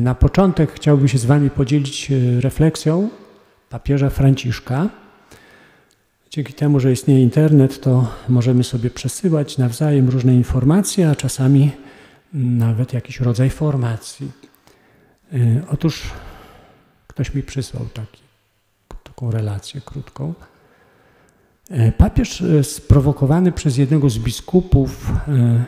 Na 0.00 0.14
początek 0.14 0.72
chciałbym 0.72 1.08
się 1.08 1.18
z 1.18 1.24
Wami 1.24 1.50
podzielić 1.50 2.12
refleksją 2.40 3.08
papieża 3.70 4.10
Franciszka. 4.10 4.88
Dzięki 6.30 6.52
temu, 6.52 6.80
że 6.80 6.92
istnieje 6.92 7.22
internet, 7.22 7.80
to 7.80 8.12
możemy 8.28 8.64
sobie 8.64 8.90
przesyłać 8.90 9.58
nawzajem 9.58 10.08
różne 10.08 10.34
informacje, 10.34 11.10
a 11.10 11.16
czasami 11.16 11.70
nawet 12.34 12.92
jakiś 12.92 13.20
rodzaj 13.20 13.50
formacji. 13.50 14.32
Otóż 15.68 16.02
ktoś 17.06 17.34
mi 17.34 17.42
przysłał 17.42 17.86
taki, 17.94 18.22
taką 19.04 19.30
relację 19.30 19.80
krótką. 19.80 20.34
E, 21.70 21.92
papież 21.92 22.42
e, 22.42 22.64
sprowokowany 22.64 23.52
przez 23.52 23.76
jednego 23.76 24.10
z 24.10 24.18
biskupów 24.18 25.12
e, 25.28 25.64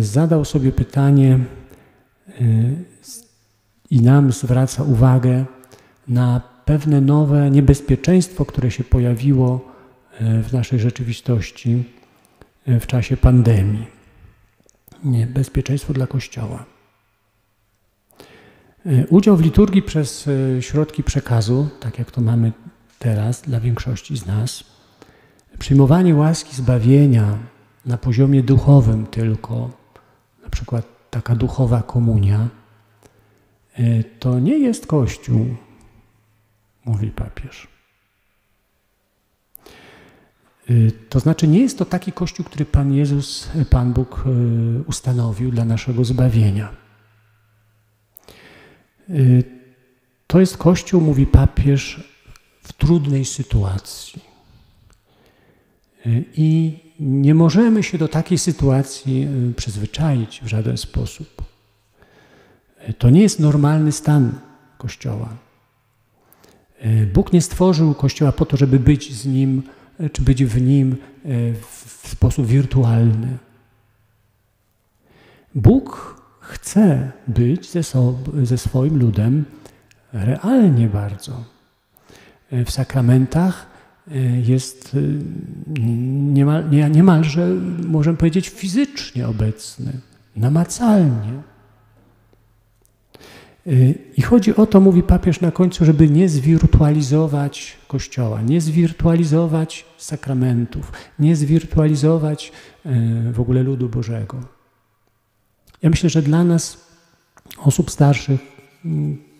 zadał 0.00 0.44
sobie 0.44 0.72
pytanie 0.72 1.38
i 3.90 4.02
nam 4.02 4.32
zwraca 4.32 4.82
uwagę 4.82 5.44
na 6.08 6.40
pewne 6.64 7.00
nowe 7.00 7.50
niebezpieczeństwo, 7.50 8.44
które 8.44 8.70
się 8.70 8.84
pojawiło 8.84 9.72
w 10.20 10.52
naszej 10.52 10.78
rzeczywistości 10.78 11.84
w 12.66 12.86
czasie 12.86 13.16
pandemii. 13.16 13.86
Niebezpieczeństwo 15.04 15.92
dla 15.92 16.06
Kościoła. 16.06 16.64
Udział 19.08 19.36
w 19.36 19.42
liturgii 19.42 19.82
przez 19.82 20.28
środki 20.60 21.02
przekazu, 21.02 21.68
tak 21.80 21.98
jak 21.98 22.10
to 22.10 22.20
mamy 22.20 22.52
teraz 22.98 23.42
dla 23.42 23.60
większości 23.60 24.16
z 24.16 24.26
nas, 24.26 24.64
Przyjmowanie 25.58 26.14
łaski 26.14 26.56
zbawienia 26.56 27.38
na 27.86 27.98
poziomie 27.98 28.42
duchowym 28.42 29.06
tylko, 29.06 29.70
na 30.42 30.50
przykład 30.50 30.86
taka 31.14 31.34
duchowa 31.34 31.82
komunia, 31.82 32.48
e, 33.74 34.04
to 34.04 34.40
nie 34.40 34.58
jest 34.58 34.86
Kościół, 34.86 35.56
mówi 36.84 37.10
papież. 37.10 37.68
E, 40.70 40.72
to 41.08 41.20
znaczy, 41.20 41.48
nie 41.48 41.60
jest 41.60 41.78
to 41.78 41.84
taki 41.84 42.12
Kościół, 42.12 42.46
który 42.46 42.64
Pan 42.64 42.92
Jezus, 42.92 43.48
Pan 43.70 43.92
Bóg 43.92 44.24
e, 44.26 44.30
ustanowił 44.82 45.50
dla 45.50 45.64
naszego 45.64 46.04
zbawienia. 46.04 46.68
To 50.26 50.40
jest 50.40 50.56
Kościół, 50.56 51.00
mówi 51.00 51.26
papież, 51.26 52.10
w 52.62 52.72
trudnej 52.72 53.24
sytuacji 53.24 54.22
i 56.36 56.78
nie 57.00 57.34
możemy 57.34 57.82
się 57.82 57.98
do 57.98 58.08
takiej 58.08 58.38
sytuacji 58.38 59.28
y, 59.50 59.54
przyzwyczaić 59.54 60.40
w 60.44 60.46
żaden 60.46 60.76
sposób. 60.76 61.42
To 62.98 63.10
nie 63.10 63.22
jest 63.22 63.40
normalny 63.40 63.92
stan 63.92 64.32
Kościoła. 64.78 65.28
Y, 66.84 67.10
Bóg 67.14 67.32
nie 67.32 67.42
stworzył 67.42 67.94
Kościoła 67.94 68.32
po 68.32 68.46
to, 68.46 68.56
żeby 68.56 68.78
być 68.78 69.14
z 69.14 69.26
Nim, 69.26 69.62
y, 70.00 70.10
czy 70.10 70.22
być 70.22 70.44
w 70.44 70.60
Nim 70.60 70.96
w 71.60 72.08
sposób 72.08 72.46
wirtualny. 72.46 73.38
Bóg 75.54 76.16
chce 76.40 77.12
być 77.28 77.70
ze, 77.70 77.82
ze 78.42 78.58
swoim 78.58 78.98
ludem 78.98 79.44
realnie 80.12 80.88
bardzo. 80.88 81.44
W 82.52 82.70
sakramentach 82.70 83.73
Y, 83.73 83.73
jest 84.42 84.94
y, 84.94 85.18
niemal, 86.32 86.70
nie, 86.70 86.90
niemalże, 86.90 87.48
możemy 87.86 88.16
powiedzieć, 88.16 88.48
fizycznie 88.48 89.28
obecny, 89.28 89.92
namacalnie. 90.36 91.42
Y, 93.66 93.98
I 94.16 94.22
chodzi 94.22 94.56
o 94.56 94.66
to, 94.66 94.80
mówi 94.80 95.02
papież 95.02 95.40
na 95.40 95.50
końcu, 95.50 95.84
żeby 95.84 96.08
nie 96.08 96.28
zwirtualizować 96.28 97.76
Kościoła, 97.88 98.42
nie 98.42 98.60
zwirtualizować 98.60 99.84
sakramentów, 99.98 100.92
nie 101.18 101.36
zwirtualizować 101.36 102.52
w 103.32 103.40
ogóle 103.40 103.62
ludu 103.62 103.88
Bożego. 103.88 104.40
Ja 105.82 105.90
myślę, 105.90 106.10
że 106.10 106.22
dla 106.22 106.44
nas, 106.44 106.86
osób 107.58 107.90
starszych, 107.90 108.40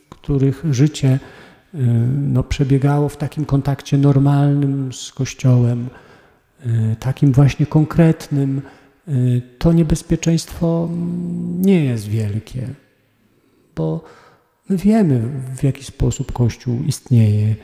których 0.08 0.64
życie 0.70 1.18
no, 2.32 2.42
przebiegało 2.42 3.08
w 3.08 3.16
takim 3.16 3.44
kontakcie 3.44 3.98
normalnym 3.98 4.92
z 4.92 5.12
Kościołem, 5.12 5.88
y, 6.66 6.96
takim 7.00 7.32
właśnie 7.32 7.66
konkretnym, 7.66 8.62
y, 9.08 9.42
to 9.58 9.72
niebezpieczeństwo 9.72 10.88
nie 11.60 11.84
jest 11.84 12.08
wielkie, 12.08 12.68
bo 13.76 14.04
my 14.68 14.76
wiemy, 14.76 15.20
w 15.56 15.62
jaki 15.62 15.84
sposób 15.84 16.32
Kościół 16.32 16.82
istnieje, 16.86 17.56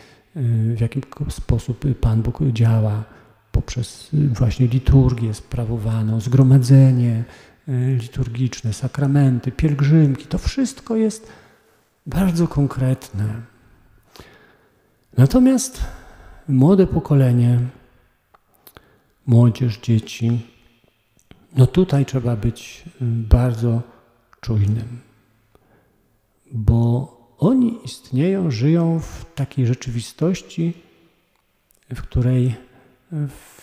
w 0.75 0.81
jaki 0.81 1.01
sposób 1.29 1.85
Pan 2.01 2.23
Bóg 2.23 2.39
działa 2.53 3.05
poprzez 3.53 4.11
właśnie 4.13 4.67
liturgię 4.67 5.35
sprawowaną, 5.35 6.21
zgromadzenie 6.21 7.25
liturgiczne, 8.01 8.73
sakramenty, 8.73 9.53
pielgrzymki. 9.53 10.27
To 10.27 10.39
wszystko 10.39 10.97
jest 10.97 11.33
bardzo 12.07 12.49
konkretne. 12.49 13.43
Natomiast 15.17 15.81
młode 16.49 16.87
pokolenie, 16.87 17.59
młodzież, 19.27 19.79
dzieci, 19.79 20.47
no 21.57 21.67
tutaj 21.67 22.07
trzeba 22.07 22.37
być 22.37 22.85
y, 22.87 23.05
bardzo 23.05 23.83
czujnym, 24.41 25.01
bo 26.53 27.17
oni 27.39 27.79
istnieją, 27.85 28.51
żyją 28.51 29.01
w 29.01 29.25
takiej 29.35 29.67
rzeczywistości, 29.67 30.73
w 31.95 32.03
której 32.03 32.55
w 33.29 33.61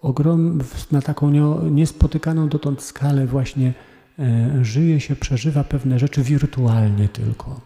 ogrom, 0.00 0.60
na 0.90 1.02
taką 1.02 1.30
niespotykaną 1.70 2.48
dotąd 2.48 2.82
skalę 2.82 3.26
właśnie 3.26 3.74
e, 4.18 4.64
żyje 4.64 5.00
się, 5.00 5.16
przeżywa 5.16 5.64
pewne 5.64 5.98
rzeczy 5.98 6.22
wirtualnie 6.22 7.08
tylko. 7.08 7.60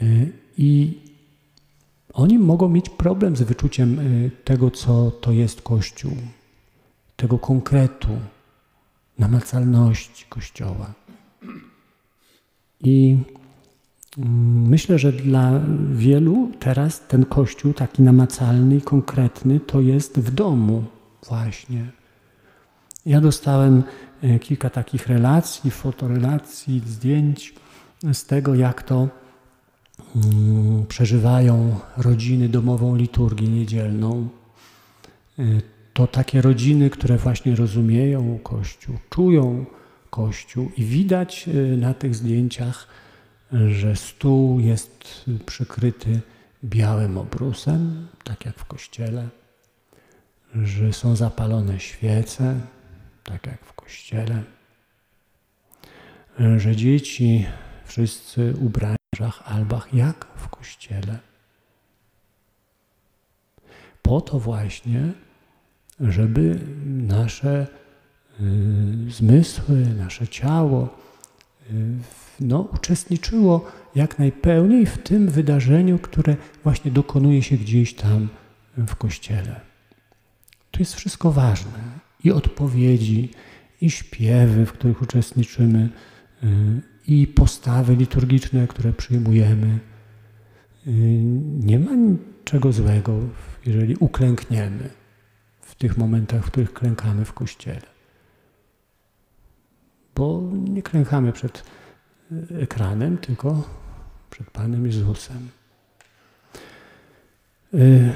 E, 0.00 0.04
I 0.58 1.00
oni 2.12 2.38
mogą 2.38 2.68
mieć 2.68 2.88
problem 2.88 3.36
z 3.36 3.42
wyczuciem 3.42 3.98
y, 3.98 4.30
tego, 4.44 4.70
co 4.70 5.10
to 5.10 5.32
jest 5.32 5.62
Kościół, 5.62 6.12
tego 7.16 7.38
konkretu, 7.38 8.08
namacalności 9.18 10.26
Kościoła. 10.28 10.92
I 12.80 13.18
mm, 14.18 14.68
myślę, 14.68 14.98
że 14.98 15.12
dla 15.12 15.60
wielu 15.92 16.50
teraz 16.58 17.06
ten 17.08 17.24
Kościół, 17.24 17.72
taki 17.72 18.02
namacalny 18.02 18.76
i 18.76 18.82
konkretny, 18.82 19.60
to 19.60 19.80
jest 19.80 20.20
w 20.20 20.30
domu 20.30 20.84
właśnie. 21.28 21.86
Ja 23.06 23.20
dostałem 23.20 23.82
y, 24.24 24.38
kilka 24.38 24.70
takich 24.70 25.06
relacji, 25.06 25.70
fotorelacji, 25.70 26.82
zdjęć 26.86 27.54
z 28.12 28.26
tego, 28.26 28.54
jak 28.54 28.82
to 28.82 29.08
przeżywają 30.88 31.80
rodziny 31.96 32.48
domową 32.48 32.96
liturgię 32.96 33.48
niedzielną, 33.48 34.28
y, 35.38 35.62
to 35.92 36.06
takie 36.06 36.42
rodziny, 36.42 36.90
które 36.90 37.16
właśnie 37.16 37.56
rozumieją 37.56 38.38
Kościół, 38.42 38.96
czują 39.10 39.66
Kościół 40.10 40.70
i 40.76 40.84
widać 40.84 41.48
y, 41.48 41.76
na 41.76 41.94
tych 41.94 42.14
zdjęciach, 42.14 42.86
że 43.68 43.96
stół 43.96 44.60
jest 44.60 45.24
przykryty 45.46 46.20
białym 46.64 47.18
obrusem, 47.18 48.08
tak 48.24 48.46
jak 48.46 48.58
w 48.58 48.64
kościele, 48.64 49.28
że 50.54 50.92
są 50.92 51.16
zapalone 51.16 51.80
świece, 51.80 52.60
tak 53.24 53.46
jak 53.46 53.64
w 53.64 53.72
kościele, 53.72 54.42
że 56.56 56.76
dzieci 56.76 57.46
wszyscy 57.84 58.54
ubrani 58.60 58.99
albach, 59.28 59.94
jak 59.94 60.26
w 60.36 60.48
kościele. 60.48 61.18
Po 64.02 64.20
to 64.20 64.38
właśnie, 64.38 65.12
żeby 66.00 66.60
nasze 66.86 67.66
y, 68.40 69.10
zmysły, 69.10 69.86
nasze 69.98 70.28
ciało 70.28 70.88
y, 71.70 71.98
no, 72.40 72.60
uczestniczyło 72.60 73.70
jak 73.94 74.18
najpełniej 74.18 74.86
w 74.86 74.98
tym 74.98 75.28
wydarzeniu, 75.28 75.98
które 75.98 76.36
właśnie 76.64 76.90
dokonuje 76.90 77.42
się 77.42 77.56
gdzieś 77.56 77.94
tam 77.94 78.28
w 78.76 78.96
kościele. 78.96 79.60
Tu 80.70 80.80
jest 80.80 80.94
wszystko 80.94 81.32
ważne. 81.32 82.00
I 82.24 82.32
odpowiedzi, 82.32 83.30
i 83.80 83.90
śpiewy, 83.90 84.66
w 84.66 84.72
których 84.72 85.02
uczestniczymy, 85.02 85.88
y, 86.44 86.46
i 87.10 87.26
postawy 87.26 87.96
liturgiczne, 87.96 88.66
które 88.66 88.92
przyjmujemy. 88.92 89.78
Y, 90.86 90.90
nie 91.60 91.78
ma 91.78 91.94
niczego 91.94 92.72
złego, 92.72 93.18
jeżeli 93.66 93.96
uklękniemy 93.96 94.90
w 95.60 95.74
tych 95.74 95.98
momentach, 95.98 96.44
w 96.44 96.50
których 96.50 96.72
klękamy 96.72 97.24
w 97.24 97.32
kościele. 97.32 97.82
Bo 100.14 100.50
nie 100.54 100.82
klękamy 100.82 101.32
przed 101.32 101.64
ekranem, 102.60 103.18
tylko 103.18 103.68
przed 104.30 104.50
Panem 104.50 104.86
Jezusem. 104.86 105.48
Y, 107.74 108.12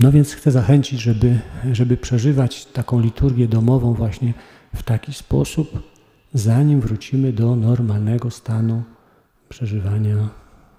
no 0.00 0.12
więc 0.12 0.34
chcę 0.34 0.50
zachęcić, 0.50 1.00
żeby, 1.00 1.38
żeby 1.72 1.96
przeżywać 1.96 2.66
taką 2.66 3.00
liturgię 3.00 3.48
domową 3.48 3.94
właśnie 3.94 4.34
w 4.74 4.82
taki 4.82 5.12
sposób, 5.14 5.93
zanim 6.34 6.80
wrócimy 6.80 7.32
do 7.32 7.56
normalnego 7.56 8.30
stanu 8.30 8.82
przeżywania 9.48 10.28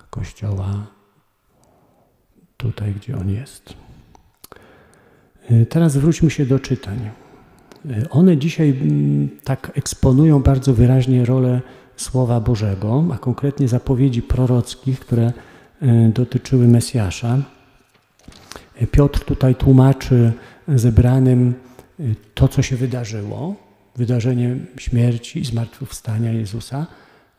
Kościoła 0.09 0.87
tutaj, 2.57 2.93
gdzie 2.93 3.17
on 3.17 3.29
jest. 3.29 3.73
Y, 5.51 5.65
teraz 5.65 5.97
wróćmy 5.97 6.29
się 6.29 6.45
do 6.45 6.59
czytań. 6.59 7.09
Y, 7.85 8.09
one 8.09 8.37
dzisiaj 8.37 8.69
mm, 8.69 9.29
tak 9.43 9.71
eksponują 9.75 10.41
bardzo 10.43 10.73
wyraźnie 10.73 11.25
rolę 11.25 11.61
Słowa 11.95 12.39
Bożego, 12.39 13.05
a 13.13 13.17
konkretnie 13.17 13.67
zapowiedzi 13.67 14.21
prorockich, 14.21 14.99
które 14.99 15.33
y, 15.83 16.11
dotyczyły 16.13 16.67
Mesjasza. 16.67 17.37
Piotr 18.91 19.19
tutaj 19.19 19.55
tłumaczy 19.55 20.33
zebranym 20.67 21.53
to, 22.33 22.47
co 22.47 22.61
się 22.61 22.75
wydarzyło, 22.75 23.64
wydarzenie 23.95 24.57
śmierci 24.77 25.39
i 25.39 25.45
zmartwychwstania 25.45 26.31
Jezusa, 26.31 26.87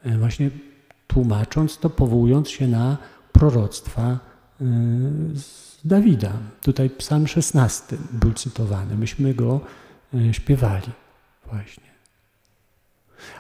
właśnie 0.04 0.50
tłumacząc 1.06 1.78
to, 1.78 1.90
powołując 1.90 2.50
się 2.50 2.68
na 2.68 2.96
proroctwa 3.32 4.18
z 5.34 5.66
Dawida. 5.86 6.32
Tutaj 6.62 6.90
psalm 6.90 7.26
16 7.26 7.96
był 8.12 8.32
cytowany. 8.32 8.96
Myśmy 8.96 9.34
go 9.34 9.60
e, 10.14 10.34
śpiewali 10.34 10.90
właśnie. 11.46 11.84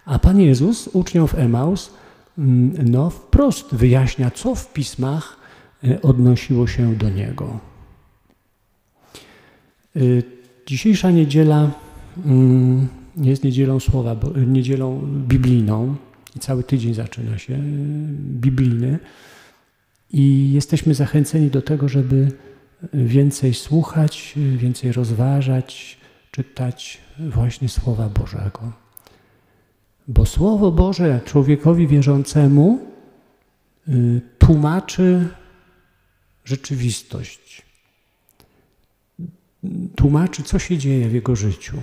A 0.04 0.18
Pan 0.18 0.40
Jezus 0.40 0.88
uczniom 0.88 1.28
w 1.28 1.34
Emaus 1.34 1.90
no, 2.84 3.10
wprost 3.10 3.74
wyjaśnia, 3.74 4.30
co 4.30 4.54
w 4.54 4.72
pismach 4.72 5.36
e, 5.84 6.02
odnosiło 6.02 6.66
się 6.66 6.94
do 6.94 7.10
Niego. 7.10 7.60
E, 9.96 10.00
dzisiejsza 10.66 11.10
niedziela 11.10 11.70
jest 13.16 13.44
niedzielą 13.44 13.80
słowa, 13.80 14.16
niedzielą 14.46 15.00
biblijną 15.28 15.96
i 16.36 16.38
cały 16.38 16.64
tydzień 16.64 16.94
zaczyna 16.94 17.38
się 17.38 17.58
biblijny. 18.18 18.98
I 20.10 20.52
jesteśmy 20.52 20.94
zachęceni 20.94 21.50
do 21.50 21.62
tego, 21.62 21.88
żeby 21.88 22.32
więcej 22.92 23.54
słuchać, 23.54 24.34
więcej 24.56 24.92
rozważać, 24.92 25.98
czytać 26.30 27.00
właśnie 27.18 27.68
Słowa 27.68 28.08
Bożego. 28.08 28.72
Bo 30.08 30.26
Słowo 30.26 30.72
Boże 30.72 31.20
człowiekowi 31.24 31.86
wierzącemu 31.86 32.80
tłumaczy 34.38 35.28
rzeczywistość. 36.44 37.62
Tłumaczy, 39.96 40.42
co 40.42 40.58
się 40.58 40.78
dzieje 40.78 41.08
w 41.08 41.14
jego 41.14 41.36
życiu. 41.36 41.76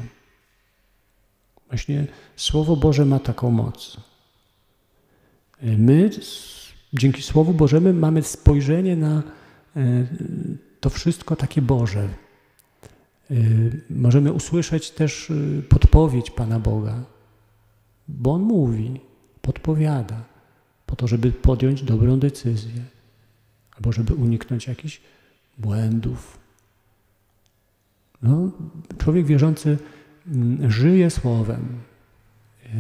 Właśnie 1.74 2.08
Słowo 2.36 2.76
Boże 2.76 3.06
ma 3.06 3.20
taką 3.20 3.52
moc. 3.52 3.98
My 5.62 6.10
dzięki 6.94 7.22
Słowu 7.22 7.54
Bożemu 7.54 7.94
mamy 7.94 8.22
spojrzenie 8.24 8.96
na 8.96 9.24
e, 9.76 9.82
to 10.80 10.90
wszystko 10.90 11.36
takie 11.36 11.62
Boże. 11.62 12.10
E, 13.32 13.36
możemy 13.90 14.34
usłyszeć 14.34 14.92
też 14.92 15.32
e, 15.32 15.62
podpowiedź 15.62 16.32
Pana 16.32 16.60
Boga, 16.60 17.04
bo 18.08 18.32
On 18.34 18.42
mówi, 18.42 19.00
podpowiada, 19.42 20.24
po 20.86 20.96
to, 20.96 21.08
żeby 21.08 21.32
podjąć 21.32 21.84
dobrą 21.84 22.20
decyzję, 22.20 22.84
albo 23.76 23.92
żeby 23.92 24.14
uniknąć 24.14 24.68
jakichś 24.68 25.02
błędów. 25.58 26.38
No, 28.22 28.52
człowiek 28.98 29.26
wierzący 29.26 29.78
żyje 30.68 31.10
Słowem, 31.10 31.80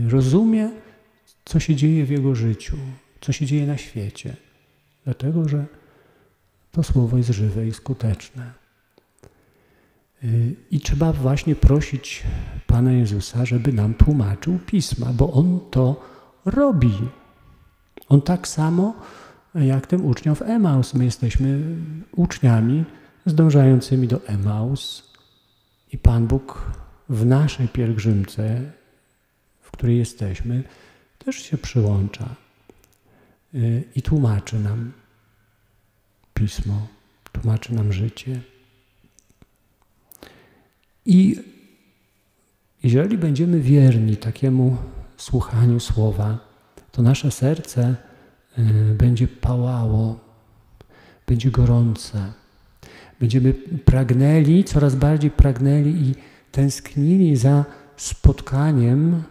rozumie, 0.09 0.69
co 1.45 1.59
się 1.59 1.75
dzieje 1.75 2.05
w 2.05 2.09
jego 2.09 2.35
życiu, 2.35 2.77
co 3.21 3.31
się 3.31 3.45
dzieje 3.45 3.67
na 3.67 3.77
świecie, 3.77 4.35
dlatego 5.03 5.49
że 5.49 5.65
to 6.71 6.83
słowo 6.83 7.17
jest 7.17 7.29
żywe 7.29 7.67
i 7.67 7.73
skuteczne. 7.73 8.51
I 10.71 10.79
trzeba 10.79 11.13
właśnie 11.13 11.55
prosić 11.55 12.23
Pana 12.67 12.91
Jezusa, 12.91 13.45
żeby 13.45 13.73
nam 13.73 13.93
tłumaczył 13.93 14.59
pisma, 14.65 15.13
bo 15.13 15.33
On 15.33 15.59
to 15.71 16.09
robi. 16.45 16.93
On 18.09 18.21
tak 18.21 18.47
samo 18.47 18.95
jak 19.55 19.87
tym 19.87 20.05
uczniom 20.05 20.35
w 20.35 20.41
Emaus. 20.41 20.93
My 20.93 21.05
jesteśmy 21.05 21.75
uczniami 22.15 22.83
zdążającymi 23.25 24.07
do 24.07 24.27
Emaus 24.27 25.13
i 25.91 25.97
Pan 25.97 26.27
Bóg 26.27 26.71
w 27.09 27.25
naszej 27.25 27.67
pielgrzymce, 27.67 28.71
w 29.61 29.71
której 29.71 29.97
jesteśmy, 29.97 30.63
też 31.17 31.35
się 31.35 31.57
przyłącza 31.57 32.35
i 33.95 34.01
tłumaczy 34.01 34.59
nam 34.59 34.91
pismo, 36.33 36.87
tłumaczy 37.31 37.73
nam 37.73 37.93
życie. 37.93 38.41
I 41.05 41.39
jeżeli 42.83 43.17
będziemy 43.17 43.59
wierni 43.59 44.17
takiemu 44.17 44.77
słuchaniu 45.17 45.79
słowa, 45.79 46.37
to 46.91 47.01
nasze 47.01 47.31
serce 47.31 47.95
y, 48.57 48.63
będzie 48.95 49.27
pałało, 49.27 50.19
będzie 51.27 51.51
gorące. 51.51 52.33
Będziemy 53.19 53.53
pragnęli, 53.85 54.63
coraz 54.63 54.95
bardziej 54.95 55.31
pragnęli 55.31 55.89
i 55.89 56.15
tęsknili 56.53 57.37
za 57.37 57.65
spotkaniem 57.97 59.23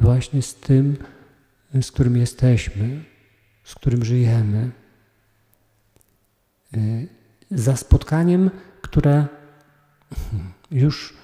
właśnie 0.00 0.42
z 0.42 0.54
tym, 0.54 0.96
z 1.82 1.92
którym 1.92 2.16
jesteśmy, 2.16 3.04
z 3.64 3.74
którym 3.74 4.04
żyjemy, 4.04 4.70
y, 6.76 7.08
za 7.50 7.76
spotkaniem, 7.76 8.50
które 8.82 9.26
już 10.70 11.14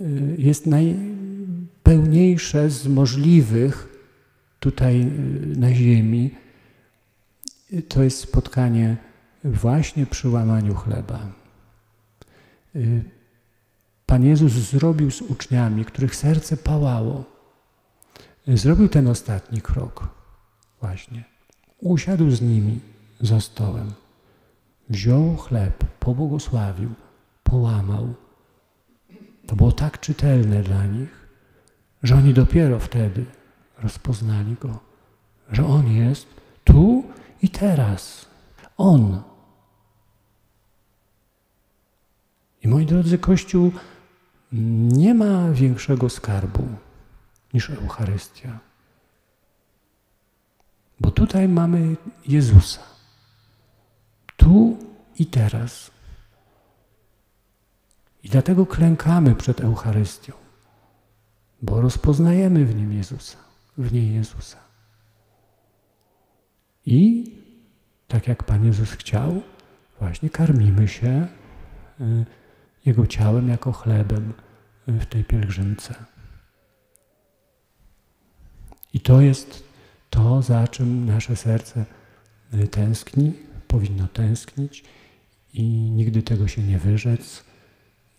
y, 0.00 0.34
jest 0.38 0.66
najpełniejsze 0.66 2.70
z 2.70 2.86
możliwych 2.86 3.88
tutaj 4.60 5.02
y, 5.02 5.06
na 5.58 5.74
Ziemi. 5.74 6.34
To 7.88 8.02
jest 8.02 8.18
spotkanie 8.18 8.96
właśnie 9.44 10.06
przy 10.06 10.28
łamaniu 10.28 10.74
chleba. 10.74 11.32
Pan 14.08 14.24
Jezus 14.24 14.52
zrobił 14.52 15.10
z 15.10 15.22
uczniami, 15.22 15.84
których 15.84 16.16
serce 16.16 16.56
pałało, 16.56 17.24
zrobił 18.46 18.88
ten 18.88 19.08
ostatni 19.08 19.60
krok 19.60 20.08
właśnie. 20.80 21.24
Usiadł 21.78 22.30
z 22.30 22.40
nimi 22.40 22.80
za 23.20 23.40
stołem. 23.40 23.92
Wziął 24.88 25.36
chleb, 25.36 25.84
pobłogosławił, 26.00 26.90
połamał. 27.42 28.14
To 29.46 29.56
było 29.56 29.72
tak 29.72 30.00
czytelne 30.00 30.62
dla 30.62 30.86
nich, 30.86 31.28
że 32.02 32.14
oni 32.14 32.34
dopiero 32.34 32.78
wtedy 32.78 33.24
rozpoznali 33.78 34.56
go, 34.60 34.78
że 35.52 35.66
on 35.66 35.92
jest 35.92 36.26
tu 36.64 37.04
i 37.42 37.48
teraz. 37.48 38.26
On. 38.76 39.22
I 42.62 42.68
moi 42.68 42.86
drodzy, 42.86 43.18
Kościół 43.18 43.72
nie 44.52 45.14
ma 45.14 45.50
większego 45.50 46.08
skarbu 46.08 46.68
niż 47.54 47.70
Eucharystia. 47.70 48.58
Bo 51.00 51.10
tutaj 51.10 51.48
mamy 51.48 51.96
Jezusa. 52.26 52.80
Tu 54.36 54.78
i 55.18 55.26
teraz. 55.26 55.90
I 58.22 58.28
dlatego 58.28 58.66
klękamy 58.66 59.34
przed 59.34 59.60
Eucharystią, 59.60 60.32
bo 61.62 61.80
rozpoznajemy 61.80 62.64
w 62.64 62.74
nim 62.74 62.92
Jezusa, 62.92 63.38
w 63.78 63.92
niej 63.92 64.14
Jezusa. 64.14 64.58
I 66.86 67.32
tak 68.08 68.28
jak 68.28 68.42
Pan 68.42 68.64
Jezus 68.64 68.92
chciał, 68.92 69.42
właśnie 69.98 70.30
karmimy 70.30 70.88
się 70.88 71.28
y, 72.00 72.26
Jego 72.88 73.06
ciałem 73.06 73.48
jako 73.48 73.72
chlebem 73.72 74.32
y, 74.88 74.92
w 74.92 75.06
tej 75.06 75.24
pielgrzymce. 75.24 75.94
I 78.92 79.00
to 79.00 79.20
jest 79.20 79.64
to, 80.10 80.42
za 80.42 80.68
czym 80.68 81.06
nasze 81.06 81.36
serce 81.36 81.84
y, 82.54 82.68
tęskni, 82.68 83.32
powinno 83.66 84.08
tęsknić 84.08 84.84
i 85.52 85.62
nigdy 85.70 86.22
tego 86.22 86.48
się 86.48 86.62
nie 86.62 86.78
wyrzec. 86.78 87.44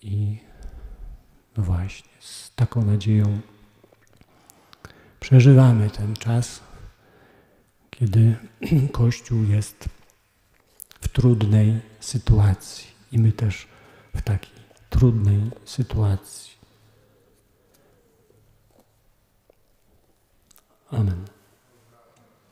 I 0.02 0.38
no 1.58 1.64
właśnie, 1.64 2.12
z 2.20 2.56
taką 2.56 2.86
nadzieją 2.86 3.40
przeżywamy 5.20 5.90
ten 5.90 6.16
czas, 6.16 6.60
kiedy 7.90 8.36
Kościół 8.92 9.44
jest 9.44 9.90
w 11.02 11.08
trudnej 11.08 11.82
sytuacji 12.00 12.88
i 13.12 13.20
my 13.20 13.32
też 13.32 13.68
w 14.16 14.22
takiej 14.22 14.59
trudnej 14.90 15.52
sytuacji. 15.66 16.58
Amen. 20.92 21.39